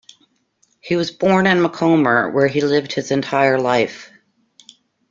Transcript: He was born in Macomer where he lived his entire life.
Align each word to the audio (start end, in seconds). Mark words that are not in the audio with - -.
He 0.79 0.95
was 0.95 1.11
born 1.11 1.45
in 1.45 1.61
Macomer 1.61 2.31
where 2.33 2.47
he 2.47 2.61
lived 2.61 2.93
his 2.93 3.11
entire 3.11 3.59
life. 3.61 4.09